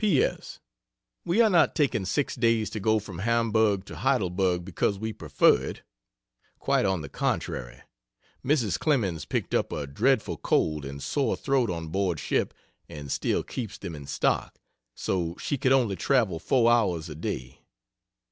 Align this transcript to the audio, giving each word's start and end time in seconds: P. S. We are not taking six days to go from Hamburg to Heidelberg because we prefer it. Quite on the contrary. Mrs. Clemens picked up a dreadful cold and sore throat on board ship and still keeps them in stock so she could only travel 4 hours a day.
P. 0.01 0.23
S. 0.23 0.59
We 1.25 1.43
are 1.43 1.49
not 1.51 1.75
taking 1.75 2.05
six 2.05 2.33
days 2.35 2.71
to 2.71 2.79
go 2.79 2.97
from 2.97 3.19
Hamburg 3.19 3.85
to 3.85 3.97
Heidelberg 3.97 4.65
because 4.65 4.97
we 4.97 5.13
prefer 5.13 5.63
it. 5.63 5.83
Quite 6.57 6.85
on 6.87 7.01
the 7.01 7.07
contrary. 7.07 7.83
Mrs. 8.43 8.79
Clemens 8.79 9.25
picked 9.25 9.53
up 9.53 9.71
a 9.71 9.85
dreadful 9.85 10.37
cold 10.37 10.85
and 10.85 11.03
sore 11.03 11.35
throat 11.37 11.69
on 11.69 11.89
board 11.89 12.19
ship 12.19 12.51
and 12.89 13.11
still 13.11 13.43
keeps 13.43 13.77
them 13.77 13.93
in 13.93 14.07
stock 14.07 14.59
so 14.95 15.35
she 15.39 15.55
could 15.55 15.71
only 15.71 15.95
travel 15.97 16.39
4 16.39 16.71
hours 16.71 17.07
a 17.07 17.13
day. 17.13 17.59